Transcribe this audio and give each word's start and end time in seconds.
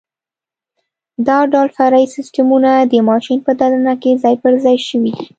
دا 1.27 1.37
ټول 1.51 1.67
فرعي 1.77 2.05
سیسټمونه 2.15 2.71
د 2.91 2.93
ماشین 3.09 3.39
په 3.45 3.51
دننه 3.59 3.93
کې 4.01 4.11
ځای 4.23 4.35
پرځای 4.43 4.77
شوي 4.89 5.11
دي. 5.17 5.25